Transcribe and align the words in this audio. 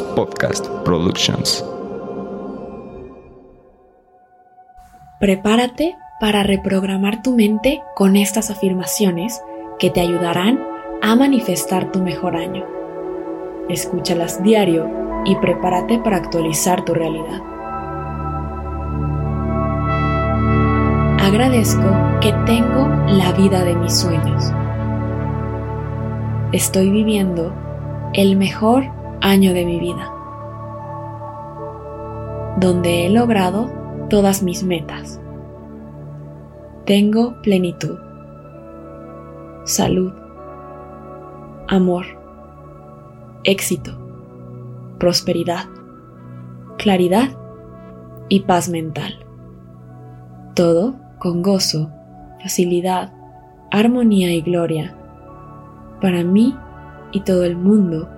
Podcast 0.00 0.66
Productions. 0.84 1.64
Prepárate 5.20 5.96
para 6.20 6.42
reprogramar 6.42 7.22
tu 7.22 7.32
mente 7.34 7.82
con 7.94 8.16
estas 8.16 8.50
afirmaciones 8.50 9.42
que 9.78 9.90
te 9.90 10.00
ayudarán 10.00 10.64
a 11.02 11.14
manifestar 11.14 11.92
tu 11.92 11.98
mejor 12.00 12.36
año. 12.36 12.64
Escúchalas 13.68 14.42
diario 14.42 14.88
y 15.24 15.36
prepárate 15.36 15.98
para 15.98 16.16
actualizar 16.16 16.84
tu 16.84 16.94
realidad. 16.94 17.42
Agradezco 21.20 21.88
que 22.20 22.32
tengo 22.46 22.88
la 23.08 23.32
vida 23.32 23.64
de 23.64 23.76
mis 23.76 23.94
sueños. 23.94 24.52
Estoy 26.52 26.90
viviendo 26.90 27.54
el 28.14 28.36
mejor 28.36 29.01
año 29.22 29.54
de 29.54 29.64
mi 29.64 29.78
vida, 29.78 30.12
donde 32.58 33.06
he 33.06 33.10
logrado 33.10 33.70
todas 34.10 34.42
mis 34.42 34.62
metas. 34.62 35.20
Tengo 36.84 37.40
plenitud, 37.40 37.96
salud, 39.64 40.12
amor, 41.68 42.04
éxito, 43.44 43.92
prosperidad, 44.98 45.66
claridad 46.76 47.30
y 48.28 48.40
paz 48.40 48.68
mental. 48.68 49.24
Todo 50.54 50.96
con 51.18 51.40
gozo, 51.42 51.90
facilidad, 52.42 53.12
armonía 53.70 54.32
y 54.34 54.42
gloria 54.42 54.96
para 56.02 56.24
mí 56.24 56.54
y 57.12 57.20
todo 57.20 57.44
el 57.44 57.56
mundo, 57.56 58.08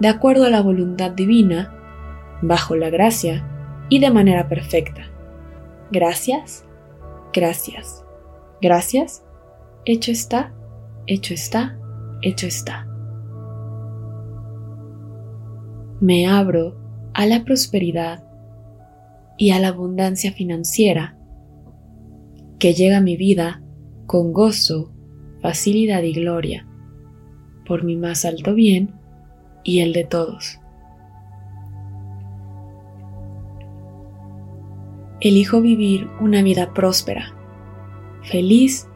de 0.00 0.08
acuerdo 0.08 0.44
a 0.44 0.50
la 0.50 0.62
voluntad 0.62 1.10
divina, 1.10 1.74
bajo 2.42 2.76
la 2.76 2.90
gracia 2.90 3.44
y 3.88 3.98
de 3.98 4.10
manera 4.10 4.48
perfecta. 4.48 5.02
Gracias, 5.90 6.64
gracias, 7.32 8.04
gracias, 8.60 9.24
hecho 9.84 10.12
está, 10.12 10.54
hecho 11.06 11.34
está, 11.34 11.78
hecho 12.22 12.46
está. 12.46 12.86
Me 16.00 16.26
abro 16.26 16.76
a 17.14 17.26
la 17.26 17.44
prosperidad 17.44 18.22
y 19.36 19.50
a 19.50 19.58
la 19.58 19.68
abundancia 19.68 20.32
financiera 20.32 21.16
que 22.58 22.74
llega 22.74 22.98
a 22.98 23.02
mi 23.02 23.16
vida 23.16 23.62
con 24.06 24.32
gozo, 24.32 24.92
facilidad 25.40 26.02
y 26.02 26.12
gloria, 26.12 26.68
por 27.66 27.84
mi 27.84 27.96
más 27.96 28.24
alto 28.24 28.54
bien 28.54 28.97
y 29.68 29.82
el 29.82 29.92
de 29.92 30.04
todos. 30.04 30.58
Elijo 35.20 35.60
vivir 35.60 36.08
una 36.20 36.42
vida 36.42 36.72
próspera, 36.72 37.34
feliz 38.22 38.88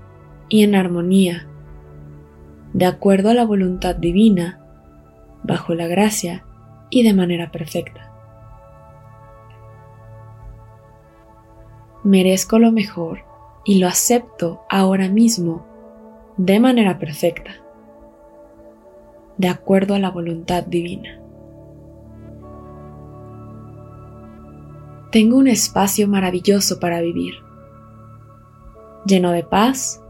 y 0.48 0.62
en 0.62 0.74
armonía, 0.74 1.46
de 2.72 2.86
acuerdo 2.86 3.28
a 3.28 3.34
la 3.34 3.44
voluntad 3.44 3.96
divina, 3.96 4.64
bajo 5.42 5.74
la 5.74 5.88
gracia 5.88 6.42
y 6.88 7.02
de 7.02 7.12
manera 7.12 7.50
perfecta. 7.50 8.10
Merezco 12.02 12.58
lo 12.58 12.72
mejor 12.72 13.26
y 13.66 13.78
lo 13.78 13.88
acepto 13.88 14.62
ahora 14.70 15.10
mismo 15.10 15.66
de 16.38 16.60
manera 16.60 16.98
perfecta, 16.98 17.61
de 19.42 19.48
acuerdo 19.48 19.96
a 19.96 19.98
la 19.98 20.08
voluntad 20.08 20.62
divina. 20.62 21.20
Tengo 25.10 25.36
un 25.36 25.48
espacio 25.48 26.06
maravilloso 26.06 26.78
para 26.78 27.00
vivir, 27.00 27.34
lleno 29.04 29.32
de 29.32 29.42
paz, 29.42 30.00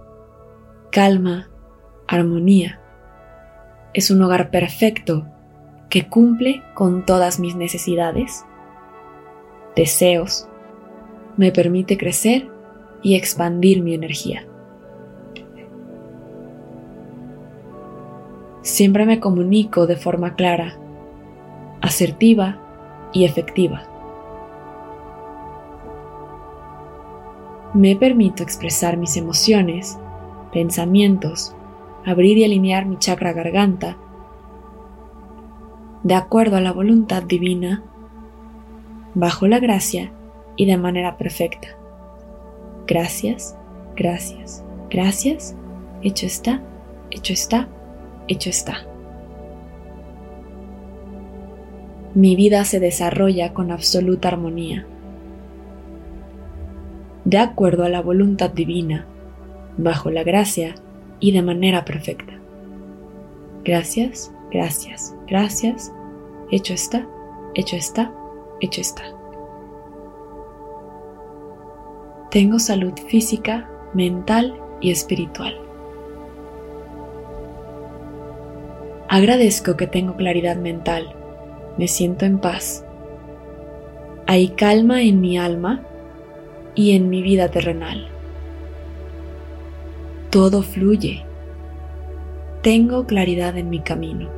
calma, 0.91 1.49
armonía. 2.07 2.79
Es 3.95 4.11
un 4.11 4.21
hogar 4.21 4.51
perfecto 4.51 5.27
que 5.89 6.07
cumple 6.07 6.63
con 6.75 7.07
todas 7.07 7.41
mis 7.41 7.57
necesidades, 7.57 8.45
deseos, 9.75 10.47
me 11.39 11.53
permite 11.53 11.97
crecer 11.97 12.51
y 13.03 13.17
expandir 13.17 13.83
mi 13.83 13.95
energía. 13.95 14.47
Siempre 18.63 19.07
me 19.07 19.21
comunico 19.21 19.87
de 19.87 19.97
forma 19.97 20.35
clara, 20.35 20.77
asertiva 21.81 22.59
y 23.13 23.25
efectiva. 23.25 23.83
Me 27.75 27.97
permito 27.97 28.43
expresar 28.43 28.97
mis 28.97 29.17
emociones, 29.17 29.99
pensamientos, 30.53 31.55
abrir 32.05 32.39
y 32.39 32.45
alinear 32.45 32.87
mi 32.87 32.99
chakra 32.99 33.33
garganta 33.33 33.97
de 36.03 36.15
acuerdo 36.15 36.57
a 36.57 36.61
la 36.61 36.73
voluntad 36.73 37.23
divina, 37.23 37.83
bajo 39.15 39.47
la 39.47 39.61
gracia 39.61 40.13
y 40.57 40.67
de 40.67 40.77
manera 40.77 41.17
perfecta. 41.17 41.69
Gracias, 42.87 43.57
gracias, 43.97 44.65
gracias. 44.91 45.55
Hecho 46.03 46.27
está, 46.27 46.61
hecho 47.11 47.33
está, 47.33 47.69
hecho 48.29 48.51
está. 48.51 48.87
Mi 52.15 52.37
vida 52.37 52.65
se 52.65 52.79
desarrolla 52.79 53.55
con 53.55 53.71
absoluta 53.71 54.29
armonía. 54.29 54.87
De 57.25 57.39
acuerdo 57.39 57.85
a 57.85 57.89
la 57.89 58.03
voluntad 58.03 58.51
divina, 58.51 59.07
bajo 59.79 60.11
la 60.11 60.23
gracia 60.23 60.75
y 61.21 61.33
de 61.33 61.43
manera 61.43 61.85
perfecta. 61.85 62.35
Gracias, 63.65 64.33
gracias, 64.51 65.15
gracias. 65.27 65.93
Hecho 66.51 66.75
está, 66.75 67.07
hecho 67.55 67.77
está, 67.77 68.13
hecho 68.61 68.81
está. 68.81 69.05
Tengo 72.31 72.59
salud 72.59 72.93
física, 73.09 73.71
mental 73.95 74.55
y 74.81 74.91
espiritual. 74.91 75.72
Agradezco 79.13 79.77
que 79.77 79.87
tengo 79.87 80.17
claridad 80.17 80.57
mental. 80.57 81.15
Me 81.77 81.87
siento 81.87 82.25
en 82.25 82.39
paz. 82.39 82.83
Hay 84.27 84.49
calma 84.49 85.03
en 85.03 85.21
mi 85.21 85.37
alma 85.37 85.83
y 86.75 86.97
en 86.97 87.11
mi 87.11 87.21
vida 87.21 87.51
terrenal. 87.51 88.09
Todo 90.31 90.63
fluye. 90.63 91.27
Tengo 92.63 93.07
claridad 93.07 93.59
en 93.59 93.69
mi 93.69 93.81
camino. 93.81 94.31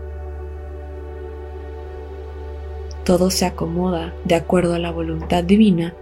Todo 3.04 3.30
se 3.30 3.46
acomoda 3.46 4.12
de 4.24 4.34
acuerdo 4.34 4.74
a 4.74 4.80
la 4.80 4.90
voluntad 4.90 5.44
divina, 5.44 5.94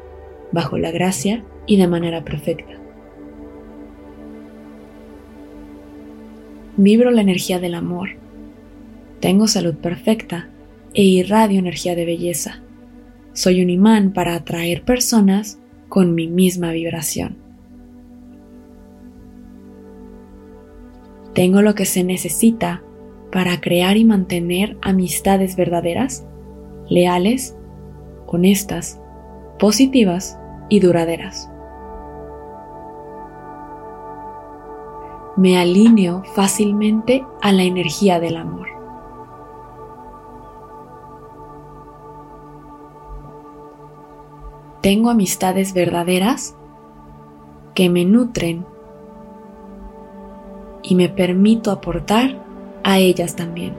bajo 0.51 0.79
la 0.79 0.93
gracia 0.93 1.45
y 1.67 1.77
de 1.77 1.89
manera 1.89 2.25
perfecta. 2.25 2.73
Vibro 6.79 7.11
la 7.11 7.21
energía 7.21 7.61
del 7.61 7.75
amor. 7.75 8.22
Tengo 9.23 9.47
salud 9.47 9.77
perfecta 9.77 10.49
e 10.95 11.05
irradio 11.05 11.61
energía 11.61 11.95
de 11.95 12.05
belleza. 12.05 12.61
Soy 13.33 13.63
un 13.63 13.71
imán 13.71 14.13
para 14.13 14.35
atraer 14.35 14.83
personas 14.83 15.61
con 15.89 16.17
mi 16.17 16.27
misma 16.27 16.73
vibración. 16.73 17.37
Tengo 21.35 21.63
lo 21.63 21.77
que 21.77 21.85
se 21.85 22.03
necesita 22.03 22.83
para 23.31 23.61
crear 23.61 23.97
y 23.97 24.05
mantener 24.05 24.77
amistades 24.83 25.55
verdaderas, 25.55 26.27
leales, 26.89 27.57
honestas, 28.27 29.01
positivas 29.59 30.37
y 30.69 30.81
duraderas. 30.81 31.49
me 35.37 35.57
alineo 35.59 36.23
fácilmente 36.35 37.25
a 37.41 37.53
la 37.53 37.63
energía 37.63 38.21
del 38.21 38.37
amor. 38.37 38.72
Tengo 44.83 45.11
amistades 45.11 45.75
verdaderas 45.75 46.57
que 47.73 47.89
me 47.89 48.05
nutren 48.05 48.67
y 50.83 50.97
me 50.97 51.09
permito 51.09 51.71
aportar 51.71 52.37
a 52.83 52.99
ellas 52.99 53.37
también. 53.37 53.75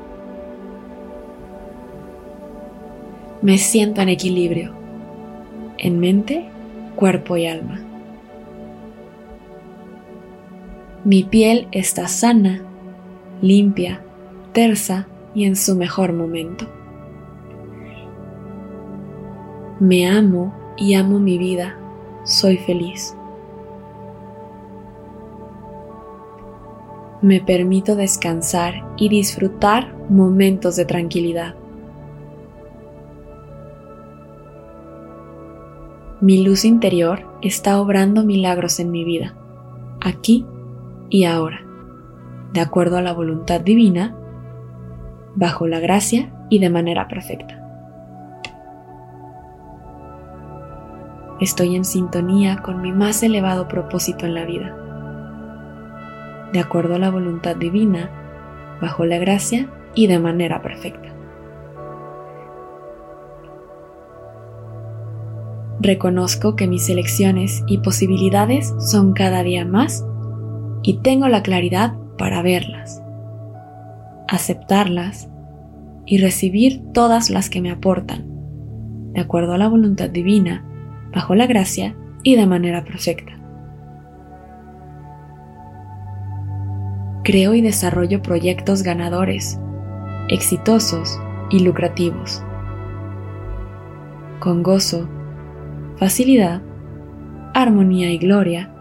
Me 3.42 3.58
siento 3.58 4.00
en 4.00 4.08
equilibrio, 4.08 4.74
en 5.78 6.00
mente, 6.00 6.46
cuerpo 6.96 7.36
y 7.36 7.48
alma. 7.48 7.82
Mi 11.04 11.24
piel 11.24 11.68
está 11.74 12.08
sana, 12.08 12.62
limpia, 13.42 14.00
tersa 14.54 15.08
y 15.36 15.44
en 15.44 15.58
su 15.58 15.76
mejor 15.76 16.14
momento. 16.14 16.66
Me 19.82 20.08
amo 20.08 20.63
y 20.78 20.96
amo 20.96 21.20
mi 21.20 21.38
vida. 21.38 21.78
Soy 22.24 22.58
feliz. 22.58 23.16
Me 27.22 27.40
permito 27.40 27.96
descansar 27.96 28.86
y 28.98 29.08
disfrutar 29.10 29.96
momentos 30.10 30.76
de 30.76 30.86
tranquilidad. 30.86 31.56
Mi 36.20 36.44
luz 36.44 36.64
interior 36.66 37.26
está 37.42 37.82
obrando 37.82 38.24
milagros 38.24 38.80
en 38.80 38.92
mi 38.92 39.04
vida, 39.04 39.36
aquí 40.02 40.46
y 41.10 41.26
ahora, 41.26 41.66
de 42.54 42.62
acuerdo 42.62 42.98
a 42.98 43.02
la 43.02 43.14
voluntad 43.14 43.62
divina, 43.62 44.18
bajo 45.36 45.68
la 45.68 45.80
gracia 45.80 46.34
y 46.50 46.60
de 46.60 46.70
manera 46.70 47.08
perfecta. 47.08 47.63
Estoy 51.40 51.76
en 51.76 51.84
sintonía 51.84 52.62
con 52.62 52.82
mi 52.82 52.92
más 52.92 53.24
elevado 53.24 53.68
propósito 53.68 54.26
en 54.26 54.34
la 54.36 54.46
vida, 54.46 54.76
de 56.54 56.60
acuerdo 56.60 56.96
a 56.96 57.00
la 57.00 57.10
voluntad 57.10 57.56
divina, 57.56 58.10
bajo 58.82 59.06
la 59.06 59.18
gracia 59.18 59.68
y 59.96 60.08
de 60.08 60.20
manera 60.20 60.62
perfecta. 60.62 61.10
Reconozco 65.80 66.56
que 66.56 66.68
mis 66.68 66.88
elecciones 66.90 67.64
y 67.68 67.80
posibilidades 67.80 68.74
son 68.80 69.14
cada 69.14 69.44
día 69.44 69.66
más 69.66 70.06
y 70.84 71.00
tengo 71.00 71.28
la 71.28 71.44
claridad 71.44 71.96
para 72.18 72.42
verlas, 72.42 73.02
aceptarlas 74.30 75.30
y 76.06 76.20
recibir 76.20 76.84
todas 76.94 77.30
las 77.30 77.50
que 77.50 77.60
me 77.60 77.72
aportan, 77.72 78.28
de 79.14 79.22
acuerdo 79.22 79.54
a 79.54 79.58
la 79.58 79.68
voluntad 79.68 80.10
divina, 80.10 80.64
bajo 81.14 81.36
la 81.36 81.48
gracia 81.48 81.96
y 82.24 82.36
de 82.36 82.48
manera 82.48 82.84
perfecta. 82.84 83.34
Creo 87.24 87.54
y 87.54 87.62
desarrollo 87.62 88.22
proyectos 88.22 88.84
ganadores, 88.84 89.60
exitosos 90.28 91.20
y 91.50 91.60
lucrativos. 91.60 92.44
Con 94.40 94.62
gozo, 94.62 95.08
facilidad, 95.98 96.62
armonía 97.54 98.12
y 98.12 98.18
gloria 98.18 98.74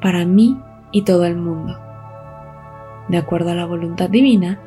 para 0.00 0.24
mí 0.26 0.60
y 0.92 1.02
todo 1.02 1.24
el 1.24 1.36
mundo, 1.36 1.78
de 3.08 3.16
acuerdo 3.16 3.50
a 3.50 3.54
la 3.54 3.64
voluntad 3.64 4.10
divina, 4.10 4.60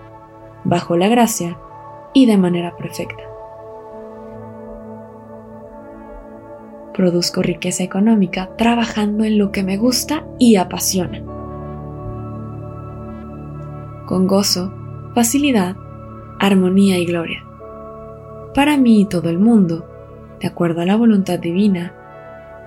bajo 0.64 0.98
la 0.98 1.08
gracia 1.08 1.58
y 2.14 2.26
de 2.26 2.38
manera 2.38 2.76
perfecta. 2.76 3.27
Produzco 6.98 7.42
riqueza 7.42 7.84
económica 7.84 8.50
trabajando 8.58 9.24
en 9.24 9.38
lo 9.38 9.54
que 9.54 9.64
me 9.64 9.78
gusta 9.78 10.26
y 10.38 10.58
apasiona 10.58 11.22
con 14.08 14.26
gozo, 14.26 14.74
facilidad, 15.14 15.76
armonía 16.40 16.98
y 16.98 17.06
gloria. 17.06 17.44
Para 18.56 18.78
mí 18.78 19.02
y 19.02 19.06
todo 19.06 19.30
el 19.30 19.38
mundo, 19.38 19.86
de 20.40 20.48
acuerdo 20.48 20.82
a 20.82 20.86
la 20.86 20.96
voluntad 20.96 21.38
divina, 21.38 21.94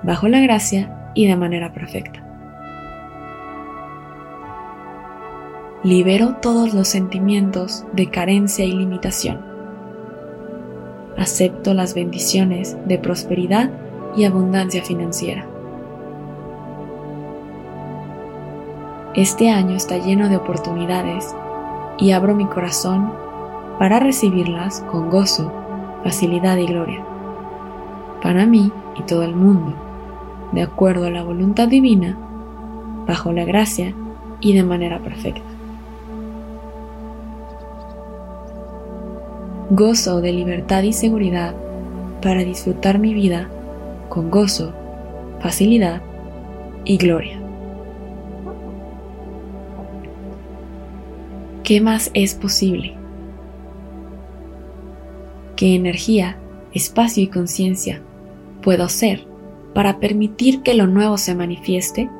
bajo 0.04 0.28
la 0.28 0.40
gracia 0.40 1.12
y 1.14 1.26
de 1.26 1.36
manera 1.36 1.72
perfecta. 1.72 2.24
Libero 5.82 6.36
todos 6.42 6.74
los 6.74 6.86
sentimientos 6.86 7.86
de 7.94 8.10
carencia 8.10 8.64
y 8.66 8.72
limitación. 8.72 9.40
Acepto 11.16 11.74
las 11.74 11.94
bendiciones 11.94 12.76
de 12.86 12.98
prosperidad 12.98 13.70
y 14.16 14.24
abundancia 14.24 14.82
financiera. 14.82 15.46
Este 19.14 19.50
año 19.50 19.76
está 19.76 19.98
lleno 19.98 20.28
de 20.28 20.36
oportunidades 20.36 21.34
y 21.98 22.12
abro 22.12 22.34
mi 22.34 22.46
corazón 22.46 23.12
para 23.78 23.98
recibirlas 23.98 24.82
con 24.90 25.10
gozo, 25.10 25.52
facilidad 26.04 26.56
y 26.58 26.66
gloria. 26.66 27.04
Para 28.22 28.46
mí 28.46 28.70
y 28.98 29.02
todo 29.02 29.22
el 29.24 29.34
mundo, 29.34 29.74
de 30.52 30.62
acuerdo 30.62 31.06
a 31.06 31.10
la 31.10 31.24
voluntad 31.24 31.66
divina, 31.66 32.16
bajo 33.06 33.32
la 33.32 33.44
gracia 33.44 33.94
y 34.40 34.54
de 34.54 34.62
manera 34.62 35.00
perfecta. 35.00 35.42
Gozo 39.70 40.20
de 40.20 40.32
libertad 40.32 40.82
y 40.82 40.92
seguridad 40.92 41.54
para 42.22 42.40
disfrutar 42.40 42.98
mi 42.98 43.14
vida 43.14 43.48
con 44.10 44.30
gozo, 44.30 44.74
facilidad 45.40 46.02
y 46.84 46.98
gloria. 46.98 47.40
¿Qué 51.62 51.80
más 51.80 52.10
es 52.12 52.34
posible? 52.34 52.96
¿Qué 55.56 55.76
energía, 55.76 56.36
espacio 56.72 57.22
y 57.22 57.28
conciencia 57.28 58.02
puedo 58.60 58.88
ser 58.88 59.26
para 59.72 60.00
permitir 60.00 60.62
que 60.62 60.74
lo 60.74 60.86
nuevo 60.86 61.16
se 61.16 61.34
manifieste 61.34 62.10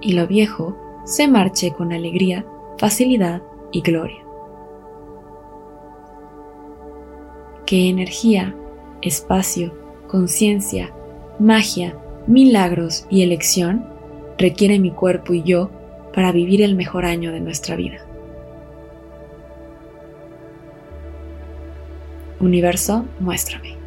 y 0.00 0.12
lo 0.12 0.26
viejo 0.26 0.76
se 1.04 1.26
marche 1.26 1.72
con 1.72 1.92
alegría, 1.92 2.44
facilidad 2.76 3.42
y 3.72 3.80
gloria? 3.80 4.22
¿Qué 7.64 7.88
energía, 7.88 8.54
espacio, 9.00 9.72
conciencia, 10.06 10.92
magia, 11.38 11.94
milagros 12.26 13.06
y 13.08 13.22
elección 13.22 13.86
requiere 14.38 14.78
mi 14.78 14.90
cuerpo 14.90 15.34
y 15.34 15.42
yo 15.42 15.70
para 16.12 16.32
vivir 16.32 16.62
el 16.62 16.74
mejor 16.74 17.04
año 17.04 17.32
de 17.32 17.40
nuestra 17.40 17.76
vida? 17.76 17.98
Universo, 22.40 23.04
muéstrame. 23.20 23.77